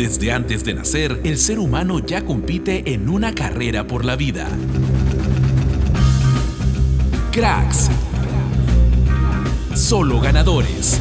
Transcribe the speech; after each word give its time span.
Desde 0.00 0.32
antes 0.32 0.64
de 0.64 0.72
nacer, 0.72 1.20
el 1.24 1.36
ser 1.36 1.58
humano 1.58 1.98
ya 1.98 2.24
compite 2.24 2.94
en 2.94 3.10
una 3.10 3.34
carrera 3.34 3.86
por 3.86 4.06
la 4.06 4.16
vida. 4.16 4.48
Cracks. 7.30 7.90
Solo 9.74 10.18
ganadores. 10.18 10.98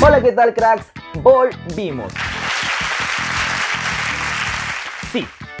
Hola, 0.00 0.22
¿qué 0.22 0.30
tal 0.30 0.54
cracks? 0.54 0.86
Volvimos. 1.20 2.12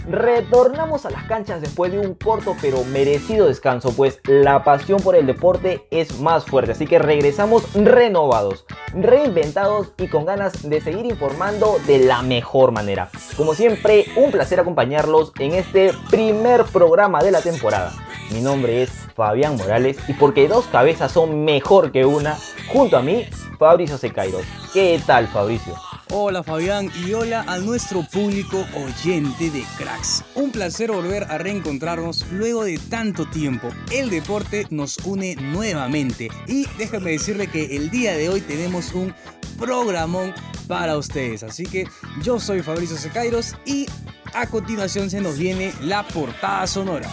Retornamos 0.08 1.06
a 1.06 1.10
las 1.10 1.24
canchas 1.24 1.60
después 1.60 1.92
de 1.92 1.98
un 1.98 2.14
corto 2.14 2.56
pero 2.60 2.84
merecido 2.84 3.46
descanso, 3.46 3.92
pues 3.94 4.20
la 4.24 4.64
pasión 4.64 5.00
por 5.00 5.16
el 5.16 5.26
deporte 5.26 5.86
es 5.90 6.20
más 6.20 6.44
fuerte, 6.44 6.72
así 6.72 6.86
que 6.86 6.98
regresamos 6.98 7.72
renovados, 7.74 8.66
reinventados 8.94 9.92
y 9.98 10.08
con 10.08 10.24
ganas 10.24 10.68
de 10.68 10.80
seguir 10.80 11.06
informando 11.06 11.76
de 11.86 12.00
la 12.00 12.22
mejor 12.22 12.72
manera. 12.72 13.10
Como 13.36 13.54
siempre, 13.54 14.06
un 14.16 14.30
placer 14.30 14.60
acompañarlos 14.60 15.32
en 15.38 15.52
este 15.52 15.92
primer 16.10 16.64
programa 16.64 17.22
de 17.22 17.30
la 17.30 17.40
temporada. 17.40 17.92
Mi 18.30 18.40
nombre 18.40 18.82
es 18.82 18.90
Fabián 19.14 19.56
Morales 19.56 19.98
y 20.08 20.14
porque 20.14 20.48
dos 20.48 20.66
cabezas 20.66 21.12
son 21.12 21.44
mejor 21.44 21.92
que 21.92 22.06
una, 22.06 22.36
junto 22.72 22.96
a 22.96 23.02
mí, 23.02 23.26
Fabricio 23.58 23.98
Secairos. 23.98 24.44
¿Qué 24.72 25.00
tal, 25.06 25.28
Fabricio? 25.28 25.74
Hola 26.14 26.42
Fabián 26.42 26.90
y 27.06 27.14
hola 27.14 27.42
a 27.48 27.56
nuestro 27.56 28.02
público 28.02 28.66
oyente 28.76 29.48
de 29.48 29.64
Cracks. 29.78 30.22
Un 30.34 30.52
placer 30.52 30.92
volver 30.92 31.24
a 31.24 31.38
reencontrarnos 31.38 32.26
luego 32.30 32.64
de 32.64 32.76
tanto 32.76 33.24
tiempo. 33.30 33.70
El 33.90 34.10
deporte 34.10 34.66
nos 34.68 34.98
une 35.06 35.36
nuevamente 35.36 36.28
y 36.46 36.66
déjame 36.76 37.12
decirle 37.12 37.46
que 37.46 37.76
el 37.76 37.88
día 37.88 38.14
de 38.14 38.28
hoy 38.28 38.42
tenemos 38.42 38.92
un 38.92 39.14
programón 39.58 40.34
para 40.68 40.98
ustedes. 40.98 41.44
Así 41.44 41.64
que 41.64 41.88
yo 42.22 42.38
soy 42.38 42.60
Fabricio 42.60 42.98
Secairos 42.98 43.56
y 43.64 43.86
a 44.34 44.46
continuación 44.46 45.08
se 45.08 45.22
nos 45.22 45.38
viene 45.38 45.72
la 45.80 46.06
portada 46.06 46.66
sonora. 46.66 47.08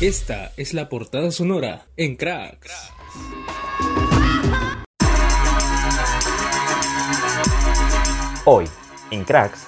Esta 0.00 0.52
es 0.56 0.72
la 0.72 0.88
portada 0.88 1.30
sonora 1.30 1.86
en 1.98 2.16
Cracks. 2.16 2.92
Hoy, 8.46 8.64
en 9.10 9.24
Cracks, 9.24 9.66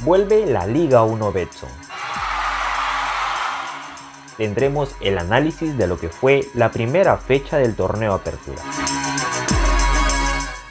vuelve 0.00 0.44
la 0.44 0.66
Liga 0.66 1.04
1 1.04 1.32
Betson. 1.32 1.70
Tendremos 4.36 4.94
el 5.00 5.18
análisis 5.18 5.78
de 5.78 5.86
lo 5.86 5.98
que 5.98 6.10
fue 6.10 6.46
la 6.54 6.70
primera 6.70 7.16
fecha 7.16 7.56
del 7.56 7.74
torneo 7.74 8.12
Apertura. 8.12 8.62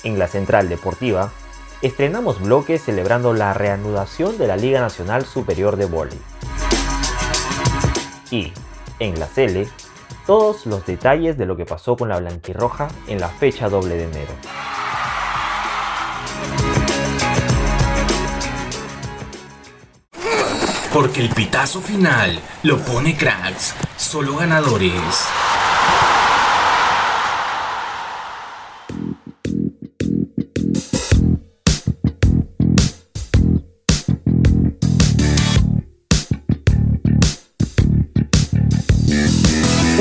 En 0.03 0.19
la 0.19 0.27
Central 0.27 0.69
Deportiva, 0.69 1.31
estrenamos 1.81 2.39
bloques 2.39 2.83
celebrando 2.83 3.33
la 3.33 3.53
reanudación 3.53 4.37
de 4.37 4.47
la 4.47 4.57
Liga 4.57 4.79
Nacional 4.79 5.25
Superior 5.25 5.75
de 5.77 5.85
Vóley. 5.85 6.19
Y, 8.33 8.51
en 8.97 9.19
la 9.19 9.27
Cele, 9.27 9.67
todos 10.25 10.65
los 10.65 10.83
detalles 10.87 11.37
de 11.37 11.45
lo 11.45 11.55
que 11.55 11.65
pasó 11.65 11.95
con 11.95 12.09
la 12.09 12.19
blanquirroja 12.19 12.87
en 13.05 13.19
la 13.19 13.27
fecha 13.27 13.69
doble 13.69 13.95
de 13.95 14.05
enero. 14.05 14.33
Porque 20.91 21.21
el 21.21 21.29
pitazo 21.29 21.79
final 21.79 22.39
lo 22.63 22.79
pone 22.79 23.15
cracks, 23.15 23.75
solo 23.97 24.37
ganadores. 24.37 25.27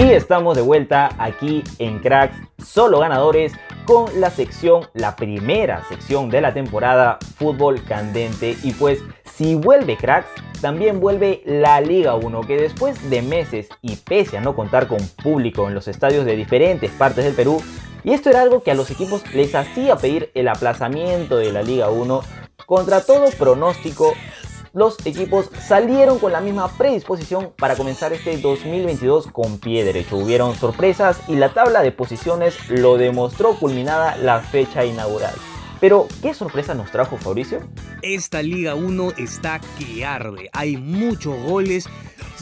Y 0.03 0.11
estamos 0.11 0.57
de 0.57 0.63
vuelta 0.63 1.11
aquí 1.17 1.63
en 1.79 2.01
Cracks 2.01 2.37
Solo 2.59 2.99
Ganadores 2.99 3.53
con 3.85 4.21
la 4.21 4.31
sección, 4.31 4.89
la 4.95 5.15
primera 5.15 5.85
sección 5.89 6.29
de 6.29 6.41
la 6.41 6.53
temporada 6.53 7.19
Fútbol 7.37 7.85
Candente. 7.85 8.57
Y 8.65 8.73
pues 8.73 8.99
si 9.37 9.55
vuelve 9.55 9.97
Cracks, 9.97 10.29
también 10.61 10.99
vuelve 10.99 11.43
la 11.47 11.81
Liga 11.81 12.17
1, 12.17 12.41
que 12.49 12.57
después 12.57 13.11
de 13.11 13.23
meses 13.23 13.69
y 13.81 13.95
pese 13.95 14.39
a 14.39 14.41
no 14.41 14.57
contar 14.57 14.89
con 14.89 14.99
público 15.23 15.69
en 15.69 15.75
los 15.75 15.87
estadios 15.87 16.25
de 16.25 16.35
diferentes 16.35 16.91
partes 16.91 17.25
del 17.25 17.35
Perú, 17.35 17.63
y 18.03 18.13
esto 18.13 18.29
era 18.29 18.43
algo 18.43 18.65
que 18.65 18.73
a 18.73 18.75
los 18.75 18.91
equipos 18.91 19.23
les 19.33 19.55
hacía 19.55 19.95
pedir 19.95 20.33
el 20.35 20.49
aplazamiento 20.49 21.37
de 21.37 21.53
la 21.53 21.63
Liga 21.63 21.91
1, 21.91 22.23
contra 22.67 23.03
todo 23.03 23.31
pronóstico, 23.39 24.15
los 24.75 25.05
equipos 25.05 25.51
salieron 25.67 26.19
con 26.19 26.33
la 26.33 26.41
misma 26.41 26.69
predisposición 26.77 27.53
para 27.57 27.77
comenzar 27.77 28.13
este 28.13 28.37
2022 28.39 29.27
con 29.29 29.59
pie 29.59 29.85
derecho. 29.85 30.17
Hubieron 30.17 30.55
sorpresas 30.55 31.21
y 31.29 31.37
la 31.37 31.53
tabla 31.53 31.83
de 31.83 31.93
posiciones 31.93 32.57
lo 32.71 32.97
demostró 32.97 33.55
culminada 33.59 34.17
la 34.17 34.41
fecha 34.41 34.85
inaugural. 34.85 35.35
Pero, 35.81 36.07
¿qué 36.23 36.33
sorpresa 36.33 36.75
nos 36.75 36.93
trajo 36.93 37.17
Fabricio? 37.17 37.61
Esta 38.03 38.41
Liga 38.41 38.77
1 38.77 39.15
está 39.19 39.61
que 39.79 40.05
arde. 40.05 40.49
Hay 40.53 40.77
muchos 40.77 41.37
goles, 41.43 41.89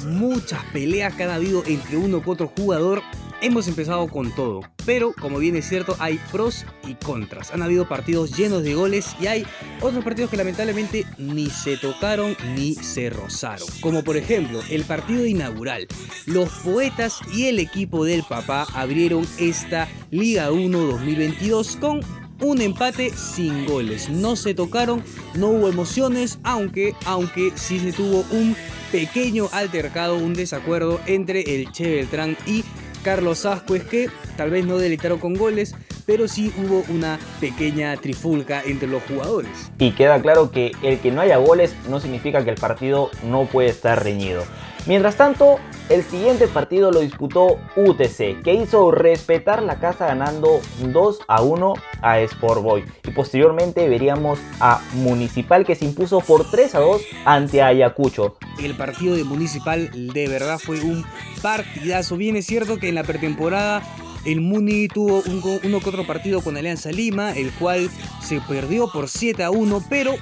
muchas 0.07 0.63
peleas 0.73 1.15
que 1.15 1.25
han 1.25 1.31
habido 1.31 1.65
entre 1.67 1.97
uno 1.97 2.23
que 2.23 2.31
otro 2.31 2.53
jugador. 2.55 3.03
Hemos 3.43 3.69
empezado 3.69 4.07
con 4.09 4.35
todo, 4.35 4.61
pero 4.85 5.15
como 5.19 5.39
bien 5.39 5.57
es 5.57 5.67
cierto, 5.67 5.97
hay 5.99 6.21
pros 6.31 6.67
y 6.87 6.93
contras. 6.95 7.53
Han 7.53 7.63
habido 7.63 7.89
partidos 7.89 8.37
llenos 8.37 8.63
de 8.63 8.75
goles 8.75 9.17
y 9.19 9.29
hay 9.29 9.47
otros 9.81 10.05
partidos 10.05 10.31
que 10.31 10.37
lamentablemente 10.37 11.07
ni 11.17 11.49
se 11.49 11.79
tocaron 11.79 12.37
ni 12.55 12.75
se 12.75 13.09
rozaron. 13.09 13.67
Como 13.81 14.05
por 14.05 14.19
ejemplo, 14.19 14.61
el 14.69 14.85
partido 14.85 15.25
inaugural. 15.25 15.89
Los 16.27 16.51
poetas 16.51 17.21
y 17.33 17.47
el 17.47 17.61
equipo 17.61 18.05
del 18.05 18.25
papá 18.25 18.67
abrieron 18.75 19.27
esta 19.39 19.89
Liga 20.11 20.53
1 20.53 20.79
2022 20.79 21.77
con 21.77 22.01
un 22.43 22.61
empate 22.61 23.11
sin 23.17 23.65
goles. 23.65 24.11
No 24.11 24.37
se 24.37 24.53
tocaron, 24.53 25.03
no 25.35 25.49
hubo 25.49 25.69
emociones, 25.71 26.39
aunque, 26.43 26.95
aunque 27.07 27.53
sí 27.55 27.79
se 27.79 27.93
tuvo 27.93 28.25
un 28.33 28.55
pequeño 28.91 29.49
altercado, 29.53 30.17
un 30.17 30.35
desacuerdo 30.35 31.01
entre 31.07 31.43
el 31.55 31.71
Che 31.73 31.97
Beltrán 31.97 32.37
y 32.47 32.65
Carlos 33.03 33.47
Ascuez 33.47 33.85
que 33.85 34.09
tal 34.37 34.51
vez 34.51 34.65
no 34.65 34.79
delitaron 34.79 35.19
con 35.19 35.35
goles, 35.35 35.75
pero 36.07 36.29
sí 36.29 36.53
hubo 36.59 36.85
una 36.89 37.19
pequeña 37.41 37.97
trifulca 37.97 38.63
entre 38.65 38.89
los 38.89 39.03
jugadores. 39.05 39.51
Y 39.79 39.93
queda 39.93 40.21
claro 40.21 40.51
que 40.51 40.73
el 40.83 40.99
que 40.99 41.11
no 41.11 41.21
haya 41.21 41.37
goles 41.37 41.75
no 41.89 42.01
significa 42.01 42.45
que 42.45 42.51
el 42.51 42.57
partido 42.57 43.11
no 43.29 43.45
puede 43.47 43.69
estar 43.69 44.03
reñido. 44.03 44.45
Mientras 44.87 45.17
tanto, 45.17 45.59
el 45.91 46.03
siguiente 46.03 46.49
partido 46.49 46.91
lo 46.91 47.01
disputó 47.01 47.59
UTC, 47.77 48.43
que 48.43 48.55
hizo 48.55 48.91
respetar 48.91 49.63
la 49.63 49.79
casa 49.79 50.07
ganando 50.07 50.61
2 50.83 51.19
a 51.29 51.43
1 51.43 51.75
a 52.01 52.21
Sport 52.21 52.63
Boy. 52.63 52.85
Y 53.05 53.11
posteriormente 53.11 53.89
veríamos 53.89 54.39
a 54.59 54.81
Municipal 54.95 55.67
que 55.67 55.75
se 55.75 55.85
impuso 55.85 56.21
por 56.21 56.51
3 56.51 56.75
a 56.77 56.81
2 56.81 57.03
ante 57.25 57.63
Ayacucho. 57.63 58.37
El 58.63 58.75
partido 58.75 59.17
de 59.17 59.25
Municipal 59.25 59.91
de 59.93 60.29
verdad 60.29 60.59
fue 60.59 60.81
un 60.81 61.05
partidazo. 61.43 62.17
Bien 62.17 62.37
es 62.37 62.47
cierto 62.47 62.79
que 62.79 62.89
en 62.89 62.95
la 62.95 63.05
pretemporada 63.05 63.83
el 64.25 64.41
Muni 64.41 64.89
tuvo 64.89 65.23
un, 65.27 65.61
uno 65.63 65.81
que 65.81 65.89
otro 65.89 66.07
partido 66.07 66.41
con 66.41 66.57
Alianza 66.57 66.91
Lima, 66.91 67.33
el 67.33 67.51
cual 67.53 67.91
se 68.23 68.41
perdió 68.41 68.91
por 68.91 69.09
7 69.09 69.43
a 69.45 69.51
1, 69.51 69.85
pero 69.91 70.15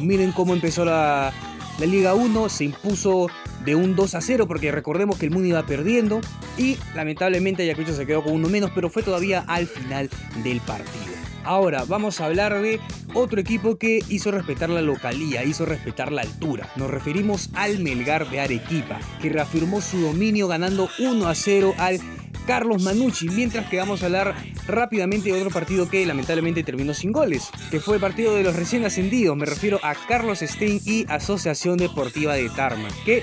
miren 0.00 0.32
cómo 0.32 0.52
empezó 0.52 0.84
la, 0.84 1.32
la 1.78 1.86
Liga 1.86 2.14
1, 2.14 2.48
se 2.48 2.64
impuso 2.64 3.28
de 3.64 3.74
un 3.74 3.96
2 3.96 4.14
a 4.14 4.20
0 4.20 4.46
porque 4.46 4.72
recordemos 4.72 5.18
que 5.18 5.26
el 5.26 5.32
Muni 5.32 5.50
iba 5.50 5.64
perdiendo 5.64 6.20
y 6.56 6.76
lamentablemente 6.94 7.62
Ayacucho 7.62 7.94
se 7.94 8.06
quedó 8.06 8.22
con 8.22 8.32
uno 8.32 8.48
menos, 8.48 8.70
pero 8.74 8.90
fue 8.90 9.02
todavía 9.02 9.44
al 9.46 9.66
final 9.66 10.10
del 10.42 10.60
partido. 10.60 11.10
Ahora 11.44 11.84
vamos 11.88 12.20
a 12.20 12.26
hablar 12.26 12.60
de 12.60 12.80
otro 13.14 13.40
equipo 13.40 13.78
que 13.78 14.00
hizo 14.08 14.30
respetar 14.30 14.68
la 14.68 14.82
localía, 14.82 15.42
hizo 15.42 15.64
respetar 15.64 16.12
la 16.12 16.22
altura. 16.22 16.68
Nos 16.76 16.90
referimos 16.90 17.50
al 17.54 17.78
Melgar 17.80 18.28
de 18.30 18.40
Arequipa, 18.40 19.00
que 19.22 19.30
reafirmó 19.30 19.80
su 19.80 20.00
dominio 20.00 20.48
ganando 20.48 20.88
1 20.98 21.28
a 21.28 21.34
0 21.34 21.74
al 21.78 21.98
Carlos 22.46 22.82
Manucci, 22.82 23.28
mientras 23.28 23.68
que 23.68 23.78
vamos 23.78 24.02
a 24.02 24.06
hablar 24.06 24.34
rápidamente 24.66 25.30
de 25.30 25.38
otro 25.38 25.50
partido 25.50 25.88
que 25.88 26.04
lamentablemente 26.04 26.62
terminó 26.62 26.94
sin 26.94 27.12
goles, 27.12 27.48
que 27.70 27.80
fue 27.80 27.96
el 27.96 28.00
partido 28.00 28.34
de 28.34 28.42
los 28.42 28.56
recién 28.56 28.84
ascendidos, 28.84 29.36
me 29.36 29.46
refiero 29.46 29.78
a 29.82 29.94
Carlos 29.94 30.40
Stein 30.40 30.80
y 30.84 31.06
Asociación 31.08 31.78
Deportiva 31.78 32.34
de 32.34 32.48
Tarma, 32.50 32.88
que 33.04 33.22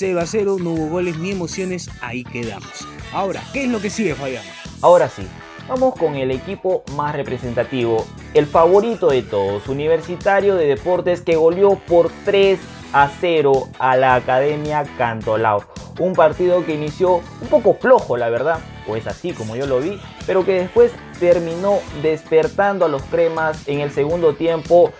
0 0.00 0.18
a 0.18 0.24
0, 0.24 0.56
no 0.60 0.70
hubo 0.70 0.86
goles 0.86 1.18
ni 1.18 1.32
emociones, 1.32 1.90
ahí 2.00 2.24
quedamos. 2.24 2.88
Ahora, 3.12 3.42
¿qué 3.52 3.64
es 3.64 3.70
lo 3.70 3.82
que 3.82 3.90
sigue, 3.90 4.14
Fabián? 4.14 4.42
Ahora 4.80 5.10
sí, 5.10 5.26
vamos 5.68 5.94
con 5.94 6.14
el 6.14 6.30
equipo 6.30 6.82
más 6.96 7.14
representativo, 7.14 8.06
el 8.32 8.46
favorito 8.46 9.10
de 9.10 9.20
todos, 9.20 9.68
Universitario 9.68 10.54
de 10.54 10.68
Deportes 10.68 11.20
que 11.20 11.36
goleó 11.36 11.78
por 11.86 12.10
3 12.24 12.58
a 12.94 13.10
0 13.20 13.68
a 13.78 13.98
la 13.98 14.14
Academia 14.14 14.86
Cantolao. 14.96 15.66
Un 15.98 16.14
partido 16.14 16.64
que 16.64 16.76
inició 16.76 17.16
un 17.42 17.48
poco 17.50 17.74
flojo, 17.74 18.16
la 18.16 18.30
verdad, 18.30 18.60
o 18.88 18.96
es 18.96 19.06
así 19.06 19.32
como 19.32 19.54
yo 19.54 19.66
lo 19.66 19.80
vi, 19.80 20.00
pero 20.26 20.46
que 20.46 20.60
después 20.60 20.92
terminó 21.18 21.78
despertando 22.00 22.86
a 22.86 22.88
los 22.88 23.02
cremas 23.02 23.68
en 23.68 23.80
el 23.80 23.90
segundo 23.90 24.34
tiempo. 24.34 24.92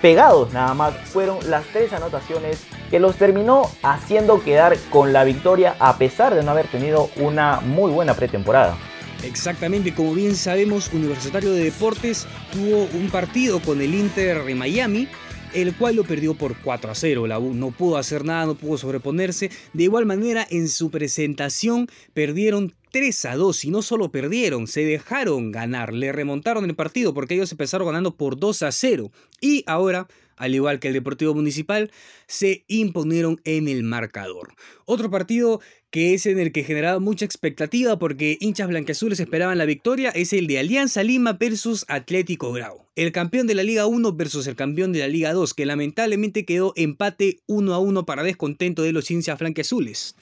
Pegados 0.00 0.52
nada 0.52 0.74
más, 0.74 0.94
fueron 0.94 1.38
las 1.50 1.64
tres 1.72 1.92
anotaciones 1.92 2.64
que 2.90 3.00
los 3.00 3.16
terminó 3.16 3.70
haciendo 3.82 4.42
quedar 4.42 4.76
con 4.90 5.12
la 5.12 5.24
victoria 5.24 5.76
a 5.78 5.98
pesar 5.98 6.34
de 6.34 6.42
no 6.42 6.50
haber 6.52 6.66
tenido 6.68 7.10
una 7.16 7.60
muy 7.60 7.90
buena 7.90 8.14
pretemporada. 8.14 8.76
Exactamente, 9.22 9.94
como 9.94 10.14
bien 10.14 10.36
sabemos, 10.36 10.92
Universitario 10.92 11.52
de 11.52 11.64
Deportes 11.64 12.26
tuvo 12.52 12.88
un 12.92 13.08
partido 13.10 13.60
con 13.60 13.80
el 13.80 13.94
Inter 13.94 14.44
de 14.44 14.54
Miami 14.54 15.08
el 15.54 15.74
cual 15.76 15.96
lo 15.96 16.04
perdió 16.04 16.34
por 16.34 16.56
4 16.58 16.90
a 16.90 16.94
0. 16.94 17.26
La 17.26 17.38
U 17.38 17.54
no 17.54 17.70
pudo 17.70 17.96
hacer 17.96 18.24
nada, 18.24 18.44
no 18.44 18.54
pudo 18.56 18.76
sobreponerse. 18.76 19.50
De 19.72 19.84
igual 19.84 20.04
manera, 20.04 20.46
en 20.50 20.68
su 20.68 20.90
presentación 20.90 21.88
perdieron 22.12 22.74
3 22.90 23.24
a 23.24 23.36
2 23.36 23.64
y 23.64 23.70
no 23.70 23.82
solo 23.82 24.10
perdieron, 24.10 24.66
se 24.68 24.84
dejaron 24.84 25.50
ganar, 25.50 25.92
le 25.92 26.12
remontaron 26.12 26.64
el 26.64 26.76
partido 26.76 27.12
porque 27.12 27.34
ellos 27.34 27.50
empezaron 27.50 27.88
ganando 27.88 28.14
por 28.14 28.38
2 28.38 28.62
a 28.62 28.70
0 28.70 29.10
y 29.40 29.64
ahora 29.66 30.06
al 30.36 30.54
igual 30.54 30.80
que 30.80 30.88
el 30.88 30.94
Deportivo 30.94 31.34
Municipal, 31.34 31.90
se 32.26 32.64
imponieron 32.68 33.40
en 33.44 33.68
el 33.68 33.82
marcador. 33.82 34.54
Otro 34.84 35.10
partido 35.10 35.60
que 35.90 36.12
es 36.12 36.26
en 36.26 36.40
el 36.40 36.50
que 36.50 36.64
generaba 36.64 36.98
mucha 36.98 37.24
expectativa 37.24 37.98
porque 37.98 38.36
hinchas 38.40 38.66
blanqueazules 38.66 39.20
esperaban 39.20 39.58
la 39.58 39.64
victoria 39.64 40.10
es 40.10 40.32
el 40.32 40.48
de 40.48 40.58
Alianza 40.58 41.04
Lima 41.04 41.34
versus 41.34 41.84
Atlético 41.88 42.52
Grau. 42.52 42.84
El 42.96 43.12
campeón 43.12 43.46
de 43.46 43.54
la 43.54 43.62
Liga 43.62 43.86
1 43.86 44.12
versus 44.12 44.46
el 44.46 44.56
campeón 44.56 44.92
de 44.92 44.98
la 44.98 45.08
Liga 45.08 45.32
2, 45.32 45.54
que 45.54 45.66
lamentablemente 45.66 46.44
quedó 46.44 46.72
empate 46.74 47.38
1 47.46 47.72
a 47.72 47.78
1 47.78 48.06
para 48.06 48.24
descontento 48.24 48.82
de 48.82 48.92
los 48.92 49.10
hinchas 49.10 49.38
blanqueazules. 49.38 50.16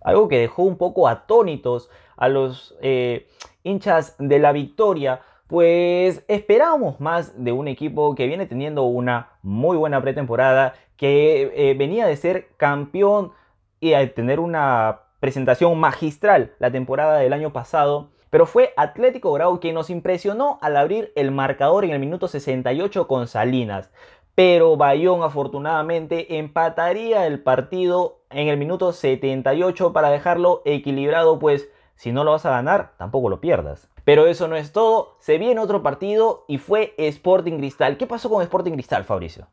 Algo 0.00 0.28
que 0.28 0.38
dejó 0.38 0.62
un 0.62 0.78
poco 0.78 1.08
atónitos 1.08 1.90
a 2.16 2.28
los 2.28 2.74
eh, 2.80 3.28
hinchas 3.64 4.16
de 4.18 4.38
la 4.38 4.52
victoria 4.52 5.20
pues 5.48 6.22
esperábamos 6.28 7.00
más 7.00 7.42
de 7.42 7.52
un 7.52 7.68
equipo 7.68 8.14
que 8.14 8.26
viene 8.26 8.46
teniendo 8.46 8.84
una 8.84 9.30
muy 9.42 9.76
buena 9.76 10.00
pretemporada, 10.00 10.74
que 10.96 11.50
eh, 11.54 11.74
venía 11.74 12.06
de 12.06 12.16
ser 12.16 12.48
campeón 12.58 13.32
y 13.80 13.94
a 13.94 14.14
tener 14.14 14.40
una 14.40 15.00
presentación 15.20 15.78
magistral 15.80 16.52
la 16.58 16.70
temporada 16.70 17.18
del 17.18 17.32
año 17.32 17.52
pasado. 17.52 18.10
Pero 18.28 18.44
fue 18.44 18.74
Atlético 18.76 19.32
Grau 19.32 19.58
quien 19.58 19.74
nos 19.74 19.88
impresionó 19.88 20.58
al 20.60 20.76
abrir 20.76 21.12
el 21.16 21.30
marcador 21.30 21.86
en 21.86 21.92
el 21.92 21.98
minuto 21.98 22.28
68 22.28 23.08
con 23.08 23.26
Salinas. 23.26 23.90
Pero 24.34 24.76
Bayón 24.76 25.22
afortunadamente 25.22 26.38
empataría 26.38 27.26
el 27.26 27.42
partido 27.42 28.20
en 28.28 28.48
el 28.48 28.58
minuto 28.58 28.92
78 28.92 29.94
para 29.94 30.10
dejarlo 30.10 30.60
equilibrado, 30.66 31.38
pues 31.38 31.70
si 31.96 32.12
no 32.12 32.22
lo 32.22 32.32
vas 32.32 32.44
a 32.44 32.50
ganar, 32.50 32.92
tampoco 32.98 33.30
lo 33.30 33.40
pierdas. 33.40 33.88
Pero 34.08 34.26
eso 34.26 34.48
no 34.48 34.56
es 34.56 34.72
todo, 34.72 35.18
se 35.20 35.36
viene 35.36 35.60
otro 35.60 35.82
partido 35.82 36.46
y 36.48 36.56
fue 36.56 36.94
Sporting 36.96 37.58
Cristal. 37.58 37.98
¿Qué 37.98 38.06
pasó 38.06 38.30
con 38.30 38.42
Sporting 38.42 38.72
Cristal, 38.72 39.04
Fabricio? 39.04 39.50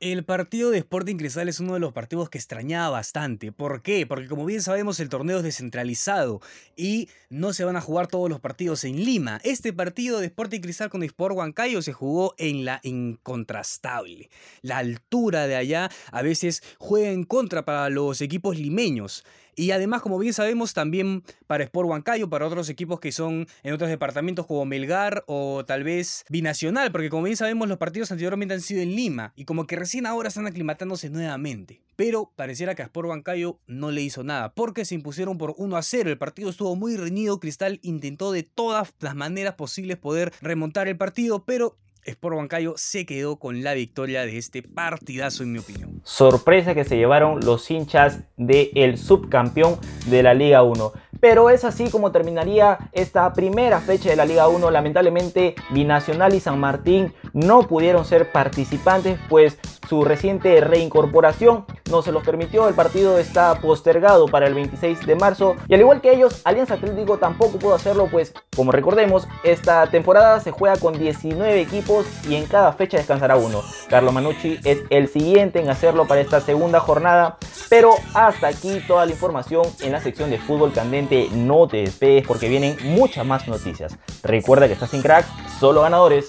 El 0.00 0.24
partido 0.24 0.70
de 0.70 0.78
Sporting 0.78 1.16
Cristal 1.16 1.46
es 1.48 1.60
uno 1.60 1.74
de 1.74 1.80
los 1.80 1.92
partidos 1.92 2.30
que 2.30 2.38
extrañaba 2.38 2.88
bastante. 2.88 3.52
¿Por 3.52 3.82
qué? 3.82 4.06
Porque 4.06 4.28
como 4.28 4.46
bien 4.46 4.62
sabemos 4.62 4.98
el 5.00 5.10
torneo 5.10 5.36
es 5.36 5.42
descentralizado 5.42 6.40
y 6.74 7.10
no 7.28 7.52
se 7.52 7.64
van 7.64 7.76
a 7.76 7.82
jugar 7.82 8.06
todos 8.06 8.30
los 8.30 8.40
partidos 8.40 8.84
en 8.84 9.04
Lima. 9.04 9.40
Este 9.44 9.74
partido 9.74 10.20
de 10.20 10.26
Sporting 10.26 10.60
Cristal 10.60 10.88
con 10.88 11.02
Sport 11.02 11.36
Huancayo 11.36 11.82
se 11.82 11.92
jugó 11.92 12.34
en 12.38 12.64
la 12.64 12.80
incontrastable. 12.84 14.30
La 14.62 14.78
altura 14.78 15.46
de 15.46 15.56
allá 15.56 15.90
a 16.12 16.22
veces 16.22 16.62
juega 16.78 17.10
en 17.10 17.24
contra 17.24 17.66
para 17.66 17.90
los 17.90 18.22
equipos 18.22 18.56
limeños. 18.56 19.24
Y 19.58 19.72
además, 19.72 20.02
como 20.02 20.20
bien 20.20 20.32
sabemos, 20.32 20.72
también 20.72 21.24
para 21.48 21.64
Sport 21.64 21.88
Huancayo, 21.88 22.30
para 22.30 22.46
otros 22.46 22.68
equipos 22.68 23.00
que 23.00 23.10
son 23.10 23.48
en 23.64 23.74
otros 23.74 23.90
departamentos 23.90 24.46
como 24.46 24.64
Melgar 24.64 25.24
o 25.26 25.64
tal 25.66 25.82
vez 25.82 26.24
Binacional, 26.28 26.92
porque 26.92 27.10
como 27.10 27.24
bien 27.24 27.36
sabemos, 27.36 27.66
los 27.66 27.76
partidos 27.76 28.12
anteriormente 28.12 28.54
han 28.54 28.60
sido 28.60 28.82
en 28.82 28.94
Lima 28.94 29.32
y 29.34 29.46
como 29.46 29.66
que 29.66 29.74
recién 29.74 30.06
ahora 30.06 30.28
están 30.28 30.46
aclimatándose 30.46 31.10
nuevamente. 31.10 31.82
Pero 31.96 32.30
pareciera 32.36 32.76
que 32.76 32.82
a 32.82 32.84
Sport 32.84 33.08
Huancayo 33.08 33.58
no 33.66 33.90
le 33.90 34.02
hizo 34.02 34.22
nada, 34.22 34.54
porque 34.54 34.84
se 34.84 34.94
impusieron 34.94 35.38
por 35.38 35.56
1 35.58 35.76
a 35.76 35.82
0. 35.82 36.10
El 36.10 36.18
partido 36.18 36.50
estuvo 36.50 36.76
muy 36.76 36.96
reñido. 36.96 37.40
Cristal 37.40 37.80
intentó 37.82 38.30
de 38.30 38.44
todas 38.44 38.94
las 39.00 39.16
maneras 39.16 39.56
posibles 39.56 39.96
poder 39.96 40.32
remontar 40.40 40.86
el 40.86 40.96
partido, 40.96 41.44
pero 41.44 41.76
Sport 42.08 42.36
Huancayo 42.36 42.74
se 42.76 43.06
quedó 43.06 43.38
con 43.38 43.62
la 43.62 43.74
victoria 43.74 44.24
de 44.24 44.38
este 44.38 44.62
partidazo, 44.62 45.42
en 45.42 45.52
mi 45.52 45.58
opinión. 45.58 46.00
Sorpresa 46.04 46.74
que 46.74 46.84
se 46.84 46.96
llevaron 46.96 47.40
los 47.40 47.70
hinchas 47.70 48.20
del 48.36 48.96
subcampeón 48.98 49.78
de 50.06 50.22
la 50.22 50.34
Liga 50.34 50.62
1. 50.62 50.92
Pero 51.20 51.50
es 51.50 51.64
así 51.64 51.90
como 51.90 52.12
terminaría 52.12 52.78
esta 52.92 53.32
primera 53.32 53.80
fecha 53.80 54.10
de 54.10 54.16
la 54.16 54.24
Liga 54.24 54.48
1. 54.48 54.70
Lamentablemente, 54.70 55.54
Binacional 55.70 56.34
y 56.34 56.40
San 56.40 56.58
Martín 56.60 57.12
no 57.32 57.62
pudieron 57.62 58.04
ser 58.04 58.30
participantes, 58.32 59.18
pues 59.28 59.58
su 59.88 60.04
reciente 60.04 60.60
reincorporación 60.60 61.64
no 61.90 62.02
se 62.02 62.12
los 62.12 62.22
permitió. 62.22 62.68
El 62.68 62.74
partido 62.74 63.18
está 63.18 63.54
postergado 63.60 64.26
para 64.26 64.46
el 64.46 64.54
26 64.54 65.06
de 65.06 65.16
marzo. 65.16 65.56
Y 65.66 65.74
al 65.74 65.80
igual 65.80 66.00
que 66.00 66.12
ellos, 66.12 66.42
Alianza 66.44 66.74
Atlético 66.74 67.18
tampoco 67.18 67.58
pudo 67.58 67.74
hacerlo, 67.74 68.08
pues 68.10 68.34
como 68.54 68.72
recordemos, 68.72 69.26
esta 69.44 69.86
temporada 69.86 70.40
se 70.40 70.50
juega 70.50 70.76
con 70.76 70.98
19 70.98 71.60
equipos 71.60 72.06
y 72.28 72.34
en 72.34 72.46
cada 72.46 72.72
fecha 72.72 72.98
descansará 72.98 73.36
uno. 73.36 73.62
Carlo 73.88 74.12
Manucci 74.12 74.58
es 74.64 74.82
el 74.90 75.08
siguiente 75.08 75.60
en 75.60 75.70
hacerlo 75.70 76.06
para 76.06 76.20
esta 76.20 76.40
segunda 76.40 76.80
jornada. 76.80 77.38
Pero 77.70 77.94
hasta 78.14 78.48
aquí 78.48 78.82
toda 78.86 79.06
la 79.06 79.12
información 79.12 79.64
en 79.80 79.92
la 79.92 80.00
sección 80.00 80.30
de 80.30 80.38
fútbol 80.38 80.72
candente. 80.72 81.07
No 81.10 81.66
te 81.66 81.78
despegues 81.78 82.26
porque 82.26 82.50
vienen 82.50 82.76
muchas 82.82 83.24
más 83.24 83.48
noticias. 83.48 83.96
Recuerda 84.22 84.66
que 84.66 84.74
estás 84.74 84.92
en 84.92 85.00
crack, 85.00 85.26
solo 85.58 85.80
ganadores. 85.80 86.26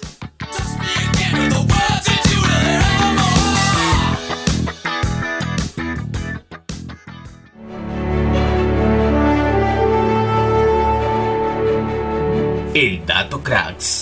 El 12.74 13.04
dato 13.04 13.42
cracks. 13.42 13.99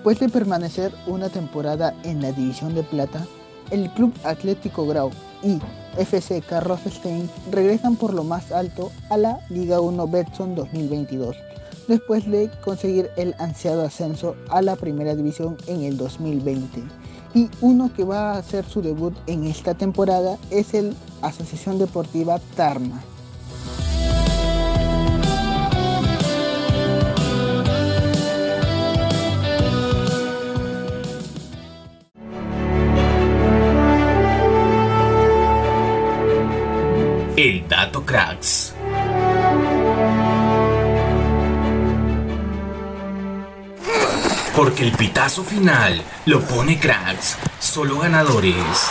Después 0.00 0.18
de 0.18 0.30
permanecer 0.30 0.94
una 1.06 1.28
temporada 1.28 1.94
en 2.04 2.22
la 2.22 2.32
División 2.32 2.74
de 2.74 2.82
Plata, 2.82 3.26
el 3.70 3.90
Club 3.90 4.14
Atlético 4.24 4.86
Grau 4.86 5.10
y 5.42 5.58
FC 5.98 6.40
Carlos 6.40 6.80
Stein 6.86 7.28
regresan 7.50 7.96
por 7.96 8.14
lo 8.14 8.24
más 8.24 8.50
alto 8.50 8.90
a 9.10 9.18
la 9.18 9.40
Liga 9.50 9.82
1 9.82 10.08
Betson 10.08 10.54
2022 10.54 11.36
después 11.86 12.26
de 12.30 12.50
conseguir 12.64 13.10
el 13.18 13.34
ansiado 13.38 13.84
ascenso 13.84 14.36
a 14.48 14.62
la 14.62 14.74
primera 14.74 15.14
división 15.14 15.58
en 15.66 15.82
el 15.82 15.98
2020. 15.98 16.82
Y 17.34 17.50
uno 17.60 17.92
que 17.94 18.04
va 18.04 18.32
a 18.32 18.38
hacer 18.38 18.64
su 18.64 18.80
debut 18.80 19.14
en 19.26 19.44
esta 19.44 19.74
temporada 19.74 20.38
es 20.50 20.72
el 20.72 20.96
Asociación 21.20 21.78
Deportiva 21.78 22.38
Tarma. 22.56 23.02
Cracks. 38.04 38.74
Porque 44.54 44.82
el 44.82 44.92
pitazo 44.92 45.42
final 45.42 46.02
lo 46.26 46.40
pone 46.42 46.78
cracks, 46.78 47.36
solo 47.58 47.98
ganadores. 47.98 48.90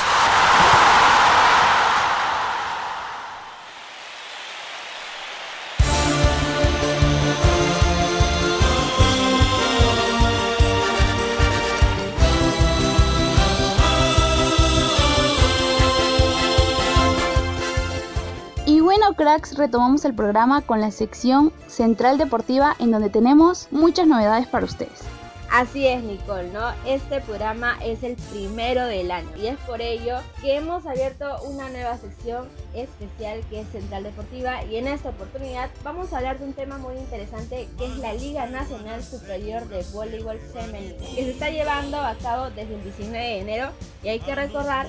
Retomamos 19.56 20.06
el 20.06 20.14
programa 20.14 20.62
con 20.62 20.82
la 20.82 20.92
sección 20.92 21.52
Central 21.68 22.18
Deportiva 22.18 22.76
en 22.80 22.92
donde 22.92 23.10
tenemos 23.10 23.68
muchas 23.72 24.08
novedades 24.08 24.48
para 24.48 24.66
ustedes. 24.66 25.02
Así 25.52 25.88
es, 25.88 26.04
Nicole, 26.04 26.52
¿no? 26.52 26.72
Este 26.86 27.22
programa 27.22 27.78
es 27.84 28.04
el 28.04 28.16
primero 28.32 28.86
del 28.86 29.10
año 29.10 29.30
y 29.36 29.48
es 29.48 29.58
por 29.60 29.82
ello 29.82 30.18
que 30.42 30.58
hemos 30.58 30.86
abierto 30.86 31.42
una 31.44 31.70
nueva 31.70 31.98
sección 31.98 32.48
especial 32.74 33.42
que 33.50 33.62
es 33.62 33.68
Central 33.70 34.04
Deportiva 34.04 34.64
y 34.66 34.78
en 34.78 34.88
esta 34.88 35.10
oportunidad 35.10 35.70
vamos 35.84 36.12
a 36.12 36.18
hablar 36.18 36.40
de 36.40 36.46
un 36.46 36.54
tema 36.54 36.78
muy 36.78 36.96
interesante 36.96 37.68
que 37.78 37.86
es 37.86 37.98
la 37.98 38.14
Liga 38.14 38.48
Nacional 38.48 39.04
Superior 39.04 39.68
de 39.68 39.84
Voleibol 39.92 40.40
Femenino 40.40 40.96
que 41.16 41.24
se 41.24 41.32
está 41.32 41.50
llevando 41.50 41.98
a 41.98 42.16
cabo 42.16 42.50
desde 42.52 42.76
el 42.76 42.84
19 42.84 43.18
de 43.18 43.40
enero 43.40 43.70
y 44.04 44.10
hay 44.10 44.20
que 44.20 44.36
recordar 44.36 44.88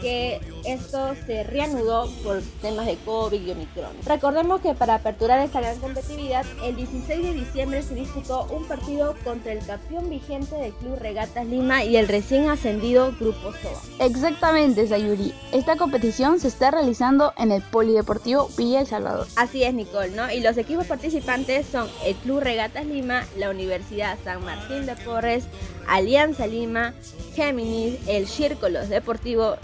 que 0.00 0.40
esto 0.64 1.14
se 1.26 1.42
reanudó 1.44 2.08
por 2.22 2.40
temas 2.62 2.86
de 2.86 2.96
COVID 2.96 3.40
y 3.40 3.50
Omicron. 3.50 3.92
Recordemos 4.06 4.60
que 4.60 4.74
para 4.74 4.96
aperturar 4.96 5.40
esta 5.40 5.60
gran 5.60 5.78
competitividad, 5.78 6.44
el 6.64 6.76
16 6.76 7.22
de 7.22 7.32
diciembre 7.32 7.82
se 7.82 7.94
disputó 7.94 8.46
un 8.50 8.64
partido 8.66 9.14
contra 9.24 9.52
el 9.52 9.64
campeón 9.64 10.08
vigente 10.08 10.56
del 10.56 10.72
Club 10.72 10.98
Regatas 10.98 11.46
Lima 11.46 11.84
y 11.84 11.96
el 11.96 12.08
recién 12.08 12.48
ascendido 12.48 13.12
Grupo 13.18 13.52
SOA. 13.52 14.06
Exactamente, 14.06 14.86
Sayuri. 14.86 15.34
Esta 15.52 15.76
competición 15.76 16.40
se 16.40 16.48
está 16.48 16.70
realizando 16.70 17.19
en 17.36 17.52
el 17.52 17.62
Polideportivo 17.62 18.48
Villa 18.56 18.80
El 18.80 18.86
Salvador. 18.86 19.26
Así 19.36 19.62
es, 19.62 19.74
Nicole, 19.74 20.10
¿no? 20.10 20.30
Y 20.30 20.40
los 20.40 20.56
equipos 20.56 20.86
participantes 20.86 21.66
son 21.66 21.88
el 22.04 22.14
Club 22.16 22.40
Regatas 22.40 22.86
Lima, 22.86 23.24
la 23.36 23.50
Universidad 23.50 24.18
San 24.24 24.44
Martín 24.44 24.86
de 24.86 24.96
Porres, 24.96 25.44
Alianza 25.88 26.46
Lima, 26.46 26.94
Géminis, 27.34 27.98
el 28.06 28.26
Círculo 28.26 28.86
Deportivo 28.86 29.56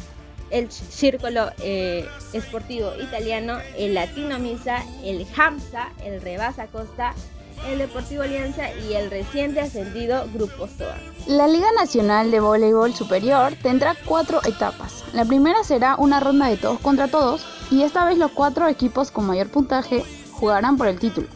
el 0.51 0.71
Círculo 0.71 1.51
eh, 1.61 2.07
Esportivo 2.33 2.93
Italiano, 3.03 3.59
el 3.77 3.95
Latino 3.95 4.39
Misa, 4.39 4.85
el 5.03 5.27
Hamza, 5.37 5.89
el 6.05 6.21
Rebasa 6.21 6.69
Costa, 6.69 7.15
el 7.69 7.79
Deportivo 7.79 8.23
Alianza 8.23 8.73
y 8.73 8.95
el 8.95 9.11
reciente 9.11 9.61
ascendido 9.61 10.27
Grupo 10.33 10.69
SOA. 10.69 10.97
La 11.27 11.49
Liga 11.49 11.69
Nacional 11.79 12.31
de 12.31 12.41
Voleibol 12.41 12.95
Superior 12.95 13.55
tendrá 13.63 13.97
cuatro 14.05 14.41
etapas. 14.45 15.05
La 15.13 15.25
primera 15.25 15.65
será 15.65 15.97
una 15.99 16.21
ronda 16.21 16.47
de 16.47 16.57
todos 16.57 16.79
contra 16.81 17.09
todos 17.09 17.45
y 17.71 17.83
esta 17.83 18.05
vez 18.05 18.19
los 18.19 18.31
cuatro 18.33 18.69
equipos 18.69 19.11
con 19.11 19.27
mayor 19.27 19.49
puntaje 19.49 20.05
jugarán 20.33 20.77
por 20.77 20.87
el 20.87 20.99
título, 20.99 21.29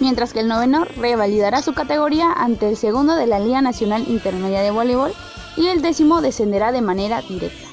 mientras 0.00 0.32
que 0.32 0.40
el 0.40 0.48
noveno 0.48 0.84
revalidará 0.84 1.62
su 1.62 1.74
categoría 1.74 2.32
ante 2.32 2.68
el 2.68 2.76
segundo 2.76 3.14
de 3.14 3.26
la 3.26 3.40
Liga 3.40 3.62
Nacional 3.62 4.04
Intermedia 4.08 4.60
de 4.60 4.70
Voleibol 4.70 5.12
y 5.56 5.68
el 5.68 5.82
décimo 5.82 6.20
descenderá 6.20 6.72
de 6.72 6.82
manera 6.82 7.22
directa. 7.22 7.68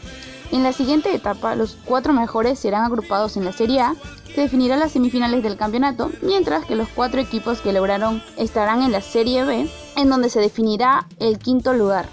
En 0.52 0.64
la 0.64 0.74
siguiente 0.74 1.14
etapa, 1.14 1.56
los 1.56 1.78
cuatro 1.86 2.12
mejores 2.12 2.58
serán 2.58 2.84
agrupados 2.84 3.38
en 3.38 3.46
la 3.46 3.52
Serie 3.52 3.82
A, 3.82 3.96
se 4.40 4.44
definirán 4.44 4.80
las 4.80 4.94
semifinales 4.94 5.44
del 5.44 5.58
campeonato, 5.58 6.12
mientras 6.22 6.64
que 6.64 6.78
los 6.78 6.88
cuatro 6.88 7.20
equipos 7.20 7.60
que 7.60 7.74
lograron 7.74 8.24
estarán 8.38 8.84
en 8.84 8.94
la 8.94 9.02
Serie 9.02 9.44
B, 9.44 9.70
en 9.98 10.10
donde 10.10 10.30
se 10.30 10.40
definirá 10.40 11.08
el 11.20 11.40
quinto 11.40 11.74
lugar. 11.74 12.06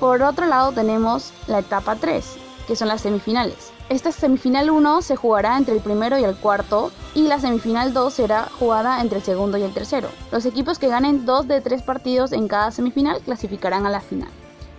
Por 0.00 0.24
otro 0.24 0.46
lado 0.46 0.72
tenemos 0.72 1.32
la 1.46 1.60
etapa 1.60 1.94
3, 1.94 2.24
que 2.66 2.74
son 2.74 2.88
las 2.88 3.02
semifinales. 3.02 3.70
Esta 3.90 4.10
semifinal 4.10 4.70
1 4.70 5.02
se 5.02 5.14
jugará 5.14 5.56
entre 5.56 5.76
el 5.76 5.80
primero 5.80 6.18
y 6.18 6.24
el 6.24 6.34
cuarto 6.34 6.90
y 7.14 7.28
la 7.28 7.38
semifinal 7.38 7.92
2 7.92 8.12
será 8.12 8.48
jugada 8.58 9.00
entre 9.00 9.18
el 9.18 9.24
segundo 9.24 9.56
y 9.56 9.62
el 9.62 9.72
tercero. 9.72 10.08
Los 10.32 10.46
equipos 10.46 10.80
que 10.80 10.88
ganen 10.88 11.26
dos 11.26 11.46
de 11.46 11.60
tres 11.60 11.82
partidos 11.82 12.32
en 12.32 12.48
cada 12.48 12.72
semifinal 12.72 13.20
clasificarán 13.20 13.86
a 13.86 13.90
la 13.90 14.00
final. 14.00 14.30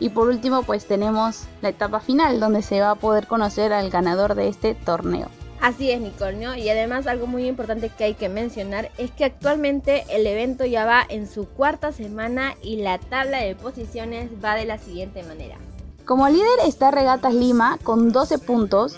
Y 0.02 0.10
por 0.10 0.28
último, 0.28 0.64
pues 0.64 0.86
tenemos 0.86 1.44
la 1.62 1.70
etapa 1.70 2.02
final 2.02 2.42
donde 2.42 2.62
se 2.62 2.82
va 2.82 2.92
a 2.92 2.96
poder 2.96 3.26
conocer 3.26 3.72
al 3.72 3.90
ganador 3.90 4.36
de 4.36 4.50
este 4.50 4.76
torneo. 4.76 5.30
Así 5.62 5.92
es, 5.92 6.00
Nicole, 6.00 6.60
Y 6.60 6.70
además 6.70 7.06
algo 7.06 7.28
muy 7.28 7.48
importante 7.48 7.90
que 7.90 8.06
hay 8.06 8.14
que 8.14 8.30
mencionar 8.30 8.92
es 8.98 9.12
que 9.12 9.26
actualmente 9.26 10.06
el 10.10 10.26
evento 10.26 10.66
ya 10.66 10.86
va 10.86 11.06
en 11.08 11.28
su 11.28 11.48
cuarta 11.48 11.92
semana 11.92 12.56
y 12.64 12.78
la 12.78 12.98
tabla 12.98 13.40
de 13.40 13.56
posiciones 13.56 14.30
va 14.44 14.56
de 14.56 14.66
la 14.66 14.78
siguiente 14.78 15.22
manera. 15.24 15.58
Como 16.06 16.28
líder 16.28 16.60
está 16.66 16.92
Regatas 16.92 17.34
Lima 17.34 17.78
con 17.84 18.12
12 18.12 18.40
puntos. 18.40 18.96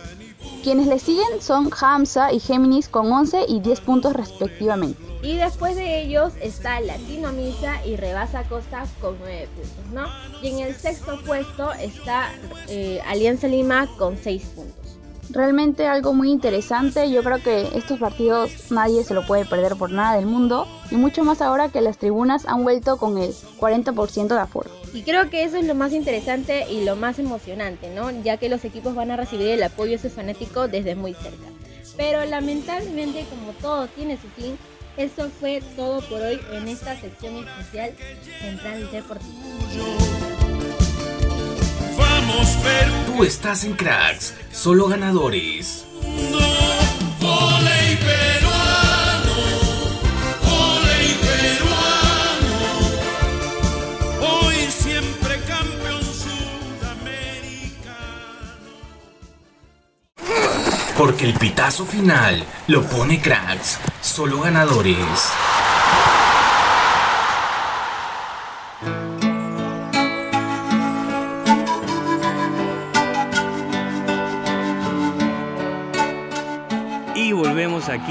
Quienes 0.63 0.87
le 0.87 0.99
siguen 0.99 1.41
son 1.41 1.69
Hamza 1.79 2.31
y 2.31 2.39
Géminis 2.39 2.87
con 2.87 3.11
11 3.11 3.45
y 3.47 3.59
10 3.59 3.81
puntos 3.81 4.13
respectivamente. 4.13 5.01
Y 5.23 5.35
después 5.37 5.75
de 5.75 6.01
ellos 6.01 6.33
está 6.41 6.79
Latino 6.79 7.31
Misa 7.31 7.85
y 7.85 7.95
Rebasa 7.95 8.43
Costa 8.43 8.85
con 9.01 9.17
9 9.19 9.49
puntos, 9.55 9.93
¿no? 9.93 10.05
Y 10.41 10.49
en 10.49 10.67
el 10.67 10.75
sexto 10.75 11.19
puesto 11.25 11.71
está 11.73 12.31
eh, 12.69 13.01
Alianza 13.07 13.47
Lima 13.47 13.87
con 13.97 14.17
6 14.17 14.43
puntos. 14.55 15.00
Realmente 15.31 15.87
algo 15.87 16.13
muy 16.13 16.29
interesante, 16.29 17.09
yo 17.09 17.23
creo 17.23 17.41
que 17.41 17.69
estos 17.77 17.99
partidos 17.99 18.51
nadie 18.69 19.03
se 19.03 19.13
lo 19.13 19.25
puede 19.25 19.45
perder 19.45 19.77
por 19.77 19.91
nada 19.91 20.17
del 20.17 20.25
mundo 20.25 20.67
y 20.89 20.95
mucho 20.95 21.23
más 21.23 21.41
ahora 21.41 21.69
que 21.69 21.79
las 21.79 21.97
tribunas 21.97 22.45
han 22.45 22.63
vuelto 22.63 22.97
con 22.97 23.17
el 23.17 23.31
40% 23.31 24.27
de 24.27 24.39
aforo. 24.39 24.69
Y 24.93 25.03
creo 25.03 25.29
que 25.29 25.45
eso 25.45 25.55
es 25.55 25.65
lo 25.65 25.73
más 25.73 25.93
interesante 25.93 26.69
y 26.69 26.83
lo 26.83 26.97
más 26.97 27.17
emocionante, 27.17 27.89
¿no? 27.95 28.11
Ya 28.23 28.35
que 28.35 28.49
los 28.49 28.65
equipos 28.65 28.93
van 28.93 29.09
a 29.11 29.15
recibir 29.15 29.47
el 29.47 29.63
apoyo 29.63 29.93
de 29.93 29.99
sus 29.99 30.11
fanáticos 30.11 30.69
desde 30.69 30.95
muy 30.95 31.13
cerca. 31.13 31.47
Pero 31.95 32.25
lamentablemente 32.25 33.25
como 33.29 33.53
todo 33.53 33.87
tiene 33.87 34.17
su 34.17 34.27
fin, 34.29 34.57
eso 34.97 35.29
fue 35.29 35.63
todo 35.77 36.01
por 36.01 36.21
hoy 36.21 36.41
en 36.51 36.67
esta 36.67 36.99
sección 36.99 37.37
especial 37.37 37.93
Central 38.41 38.91
Deportivo. 38.91 40.20
Perú. 42.63 42.93
Tú 43.07 43.23
estás 43.23 43.63
en 43.63 43.73
Cracks, 43.73 44.33
solo 44.51 44.87
ganadores. 44.87 45.85
Porque 61.01 61.25
el 61.25 61.33
pitazo 61.33 61.83
final 61.87 62.45
lo 62.67 62.83
pone 62.83 63.19
cracks, 63.19 63.79
solo 64.01 64.41
ganadores. 64.41 65.31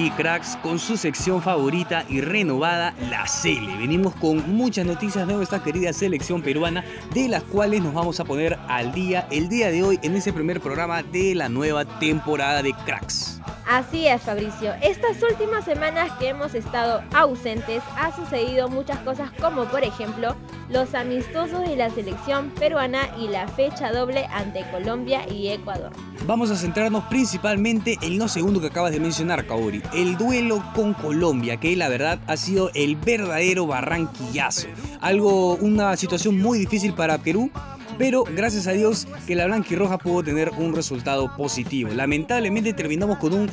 Aquí, 0.01 0.11
cracks, 0.13 0.57
con 0.63 0.79
su 0.79 0.97
sección 0.97 1.43
favorita 1.43 2.05
y 2.09 2.21
renovada, 2.21 2.95
la 3.11 3.27
Cele. 3.27 3.77
Venimos 3.77 4.15
con 4.15 4.57
muchas 4.57 4.87
noticias 4.87 5.27
de 5.27 5.35
nuestra 5.35 5.63
querida 5.63 5.93
selección 5.93 6.43
peruana, 6.43 6.85
de 7.13 7.29
las 7.29 7.43
cuales 7.43 7.83
nos 7.83 7.93
vamos 7.93 8.19
a 8.19 8.25
poner 8.25 8.59
al 8.69 8.93
día 8.93 9.27
el 9.31 9.49
día 9.49 9.71
de 9.71 9.83
hoy 9.83 9.99
en 10.03 10.17
ese 10.17 10.33
primer 10.33 10.61
programa 10.61 11.03
de 11.03 11.35
la 11.35 11.49
nueva 11.49 11.85
temporada 11.99 12.63
de 12.63 12.73
Cracks. 12.73 13.40
Así 13.71 14.09
es, 14.09 14.23
Fabricio. 14.23 14.73
Estas 14.83 15.23
últimas 15.23 15.65
semanas 15.65 16.11
que 16.19 16.31
hemos 16.31 16.57
estado 16.57 17.05
ausentes 17.15 17.85
ha 17.97 18.13
sucedido 18.17 18.69
muchas 18.69 18.99
cosas 18.99 19.31
como 19.41 19.65
por 19.67 19.85
ejemplo 19.85 20.35
los 20.69 20.93
amistosos 20.93 21.61
de 21.69 21.77
la 21.77 21.89
selección 21.89 22.51
peruana 22.51 23.17
y 23.17 23.29
la 23.29 23.47
fecha 23.47 23.93
doble 23.93 24.27
ante 24.33 24.69
Colombia 24.73 25.21
y 25.33 25.51
Ecuador. 25.51 25.93
Vamos 26.27 26.51
a 26.51 26.57
centrarnos 26.57 27.05
principalmente 27.05 27.97
en 28.03 28.19
lo 28.19 28.27
segundo 28.27 28.61
que 28.61 28.67
acabas 28.67 28.91
de 28.91 28.99
mencionar, 28.99 29.47
Kaori, 29.47 29.83
el 29.95 30.17
duelo 30.17 30.65
con 30.75 30.93
Colombia, 30.93 31.59
que 31.59 31.77
la 31.77 31.89
verdad 31.89 32.19
ha 32.27 32.37
sido 32.37 32.73
el 32.75 32.97
verdadero 32.97 33.69
barranquillazo. 33.69 34.67
Algo, 35.01 35.55
una 35.55 35.97
situación 35.97 36.43
muy 36.43 36.59
difícil 36.59 36.93
para 36.93 37.19
Perú, 37.19 37.53
pero 38.01 38.25
gracias 38.25 38.67
a 38.67 38.73
Dios 38.73 39.07
que 39.27 39.35
la 39.35 39.45
blanquirroja 39.45 39.99
pudo 39.99 40.23
tener 40.23 40.49
un 40.57 40.75
resultado 40.75 41.37
positivo. 41.37 41.93
Lamentablemente 41.93 42.73
terminamos 42.73 43.19
con 43.19 43.35
un 43.35 43.51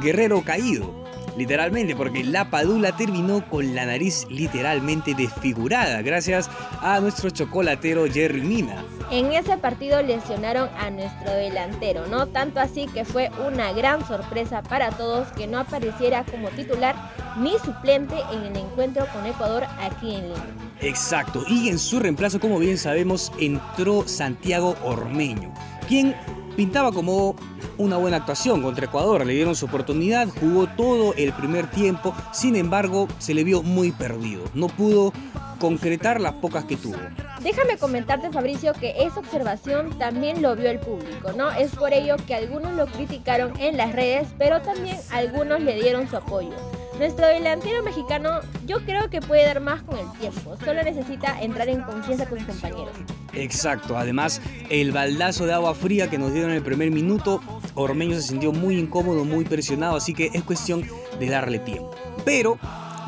guerrero 0.00 0.40
caído 0.42 1.04
literalmente, 1.36 1.96
porque 1.96 2.22
la 2.22 2.50
Padula 2.50 2.96
terminó 2.96 3.48
con 3.48 3.74
la 3.74 3.86
nariz 3.86 4.26
literalmente 4.28 5.14
desfigurada, 5.14 6.02
gracias 6.02 6.50
a 6.80 6.98
nuestro 7.00 7.30
chocolatero 7.30 8.06
Jerry 8.06 8.40
Mina. 8.40 8.84
En 9.10 9.32
ese 9.32 9.56
partido 9.56 10.02
lesionaron 10.02 10.68
a 10.78 10.90
nuestro 10.90 11.32
delantero, 11.32 12.06
¿no? 12.06 12.26
Tanto 12.26 12.60
así 12.60 12.86
que 12.86 13.04
fue 13.04 13.30
una 13.46 13.72
gran 13.72 14.06
sorpresa 14.06 14.62
para 14.62 14.90
todos 14.90 15.28
que 15.32 15.46
no 15.46 15.58
apareciera 15.58 16.24
como 16.24 16.48
titular 16.50 16.96
ni 17.40 17.52
suplente 17.58 18.14
en 18.32 18.44
el 18.44 18.56
encuentro 18.56 19.06
con 19.12 19.26
Ecuador 19.26 19.64
aquí 19.80 20.14
en 20.14 20.28
Lima. 20.28 20.46
Exacto, 20.80 21.44
y 21.48 21.68
en 21.68 21.78
su 21.78 21.98
reemplazo, 21.98 22.40
como 22.40 22.58
bien 22.58 22.78
sabemos, 22.78 23.32
entró 23.38 24.06
Santiago 24.06 24.76
Ormeño, 24.84 25.52
quien 25.88 26.14
pintaba 26.56 26.92
como 26.92 27.36
una 27.78 27.96
buena 27.96 28.18
actuación 28.18 28.62
contra 28.62 28.86
Ecuador, 28.86 29.24
le 29.24 29.32
dieron 29.32 29.54
su 29.54 29.66
oportunidad, 29.66 30.28
jugó 30.40 30.66
todo 30.66 31.14
el 31.14 31.32
primer 31.32 31.70
tiempo, 31.70 32.14
sin 32.32 32.56
embargo 32.56 33.08
se 33.18 33.34
le 33.34 33.44
vio 33.44 33.62
muy 33.62 33.92
perdido, 33.92 34.42
no 34.54 34.66
pudo 34.68 35.12
concretar 35.58 36.20
las 36.20 36.34
pocas 36.34 36.64
que 36.64 36.76
tuvo. 36.76 36.96
Déjame 37.40 37.78
comentarte 37.78 38.30
Fabricio 38.30 38.72
que 38.72 38.94
esa 39.02 39.20
observación 39.20 39.96
también 39.98 40.42
lo 40.42 40.56
vio 40.56 40.70
el 40.70 40.78
público, 40.78 41.32
¿no? 41.32 41.50
Es 41.50 41.74
por 41.74 41.92
ello 41.92 42.16
que 42.26 42.34
algunos 42.34 42.74
lo 42.74 42.86
criticaron 42.86 43.52
en 43.58 43.76
las 43.76 43.92
redes, 43.92 44.28
pero 44.38 44.60
también 44.62 44.96
algunos 45.10 45.60
le 45.60 45.80
dieron 45.80 46.08
su 46.08 46.16
apoyo. 46.16 46.54
Nuestro 46.98 47.28
delantero 47.28 47.84
mexicano 47.84 48.40
yo 48.66 48.84
creo 48.84 49.08
que 49.08 49.20
puede 49.20 49.46
dar 49.46 49.60
más 49.60 49.82
con 49.82 49.96
el 49.98 50.10
tiempo, 50.18 50.56
solo 50.64 50.82
necesita 50.82 51.40
entrar 51.40 51.68
en 51.68 51.82
confianza 51.82 52.26
con 52.26 52.40
sus 52.40 52.48
compañeros. 52.48 52.92
Exacto, 53.34 53.96
además 53.96 54.40
el 54.68 54.90
baldazo 54.90 55.46
de 55.46 55.52
agua 55.52 55.76
fría 55.76 56.10
que 56.10 56.18
nos 56.18 56.32
dieron 56.32 56.50
en 56.50 56.56
el 56.56 56.62
primer 56.64 56.90
minuto, 56.90 57.40
Ormeño 57.76 58.16
se 58.16 58.22
sintió 58.22 58.50
muy 58.50 58.80
incómodo, 58.80 59.24
muy 59.24 59.44
presionado, 59.44 59.96
así 59.96 60.12
que 60.12 60.30
es 60.34 60.42
cuestión 60.42 60.84
de 61.20 61.28
darle 61.28 61.60
tiempo. 61.60 61.92
Pero 62.24 62.58